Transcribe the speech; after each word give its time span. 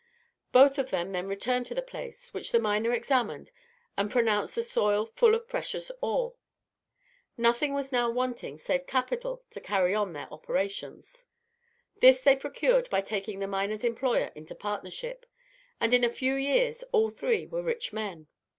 Both 0.51 0.79
of 0.79 0.89
them 0.89 1.11
then 1.11 1.27
returned 1.27 1.67
to 1.67 1.75
the 1.75 1.81
place, 1.83 2.33
which 2.33 2.51
the 2.51 2.59
miner 2.59 2.91
examined, 2.91 3.51
and 3.95 4.09
pronounced 4.09 4.55
the 4.55 4.63
soil 4.63 5.05
full 5.05 5.35
of 5.35 5.47
precious 5.47 5.91
ore. 6.01 6.33
Nothing 7.37 7.75
was 7.75 7.91
now 7.91 8.09
wanting 8.09 8.57
save 8.57 8.87
capital 8.87 9.43
to 9.51 9.61
carry 9.61 9.93
on 9.93 10.13
their 10.13 10.27
operations. 10.33 11.27
This 11.97 12.23
they 12.23 12.35
procured 12.35 12.89
by 12.89 13.01
taking 13.01 13.37
the 13.41 13.47
miner's 13.47 13.83
employer 13.83 14.31
into 14.33 14.55
partnership, 14.55 15.27
and 15.79 15.93
in 15.93 16.03
a 16.03 16.09
few 16.09 16.33
years 16.33 16.81
all 16.91 17.11
three 17.11 17.45
were 17.45 17.61
rich 17.61 17.93
men. 17.93 18.25